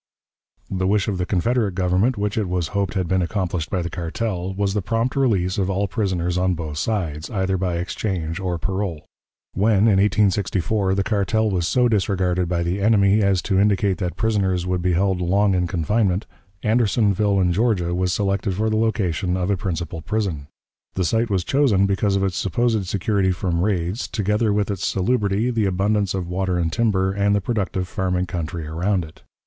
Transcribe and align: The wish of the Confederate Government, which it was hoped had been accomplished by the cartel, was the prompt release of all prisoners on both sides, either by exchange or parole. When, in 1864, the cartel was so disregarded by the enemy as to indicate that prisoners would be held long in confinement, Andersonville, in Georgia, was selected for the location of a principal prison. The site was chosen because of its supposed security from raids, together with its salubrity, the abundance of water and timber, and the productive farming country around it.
The 0.71 0.87
wish 0.87 1.07
of 1.07 1.19
the 1.19 1.27
Confederate 1.27 1.75
Government, 1.75 2.17
which 2.17 2.35
it 2.35 2.49
was 2.49 2.69
hoped 2.69 2.95
had 2.95 3.07
been 3.07 3.21
accomplished 3.21 3.69
by 3.69 3.83
the 3.83 3.89
cartel, 3.91 4.51
was 4.51 4.73
the 4.73 4.81
prompt 4.81 5.15
release 5.15 5.59
of 5.59 5.69
all 5.69 5.87
prisoners 5.87 6.39
on 6.39 6.55
both 6.55 6.79
sides, 6.79 7.29
either 7.29 7.55
by 7.55 7.75
exchange 7.75 8.39
or 8.39 8.57
parole. 8.57 9.05
When, 9.53 9.81
in 9.81 9.99
1864, 10.01 10.95
the 10.95 11.03
cartel 11.03 11.51
was 11.51 11.67
so 11.67 11.87
disregarded 11.87 12.49
by 12.49 12.63
the 12.63 12.81
enemy 12.81 13.21
as 13.21 13.43
to 13.43 13.59
indicate 13.59 13.99
that 13.99 14.15
prisoners 14.17 14.65
would 14.65 14.81
be 14.81 14.93
held 14.93 15.21
long 15.21 15.53
in 15.53 15.67
confinement, 15.67 16.25
Andersonville, 16.63 17.39
in 17.39 17.53
Georgia, 17.53 17.93
was 17.93 18.11
selected 18.11 18.55
for 18.55 18.71
the 18.71 18.77
location 18.77 19.37
of 19.37 19.51
a 19.51 19.55
principal 19.55 20.01
prison. 20.01 20.47
The 20.95 21.05
site 21.05 21.29
was 21.29 21.43
chosen 21.43 21.85
because 21.85 22.15
of 22.15 22.23
its 22.23 22.37
supposed 22.37 22.87
security 22.87 23.31
from 23.31 23.61
raids, 23.63 24.07
together 24.07 24.51
with 24.51 24.71
its 24.71 24.83
salubrity, 24.87 25.51
the 25.51 25.67
abundance 25.67 26.15
of 26.15 26.27
water 26.27 26.57
and 26.57 26.73
timber, 26.73 27.11
and 27.11 27.35
the 27.35 27.39
productive 27.41 27.87
farming 27.87 28.25
country 28.25 28.65
around 28.65 29.05
it. 29.05 29.21